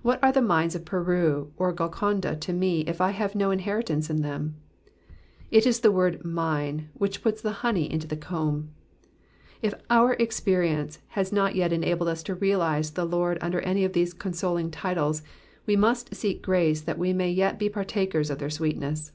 What 0.00 0.18
are 0.24 0.32
the 0.32 0.40
mines 0.40 0.74
of 0.74 0.86
Peru 0.86 1.52
or 1.58 1.74
Golconda 1.74 2.36
to 2.36 2.52
me 2.54 2.86
if 2.86 3.02
I 3.02 3.10
have 3.10 3.34
no 3.34 3.50
inheritance 3.50 4.08
in 4.08 4.22
them? 4.22 4.54
It 5.50 5.66
is 5.66 5.80
the 5.80 5.92
word 5.92 6.24
my 6.24 6.84
which 6.94 7.22
puts 7.22 7.42
the 7.42 7.50
honey 7.60 7.92
into 7.92 8.06
the 8.06 8.16
comb. 8.16 8.70
If 9.60 9.74
our 9.90 10.14
experience 10.14 11.00
has 11.08 11.32
not 11.34 11.54
yet 11.54 11.70
enabled 11.70 12.08
us 12.08 12.22
to 12.22 12.34
realise 12.34 12.88
the 12.92 13.04
Lord 13.04 13.36
under 13.42 13.60
any 13.60 13.84
of 13.84 13.92
these 13.92 14.14
consoling 14.14 14.70
titles, 14.70 15.22
we 15.66 15.76
must 15.76 16.14
seek 16.14 16.40
grace 16.40 16.80
that 16.80 16.98
we 16.98 17.12
may 17.12 17.30
yet 17.30 17.58
be 17.58 17.68
partakers 17.68 18.30
of 18.30 18.38
their 18.38 18.48
sweetness. 18.48 19.12